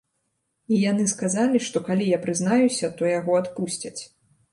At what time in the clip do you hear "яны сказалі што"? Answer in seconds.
0.91-1.77